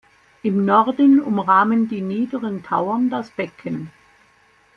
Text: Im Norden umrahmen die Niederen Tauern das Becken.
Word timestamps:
Im 0.41 0.65
Norden 0.65 1.21
umrahmen 1.21 1.87
die 1.87 2.01
Niederen 2.01 2.63
Tauern 2.63 3.11
das 3.11 3.29
Becken. 3.29 3.91